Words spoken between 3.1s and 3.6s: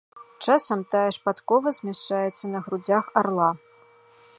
арла.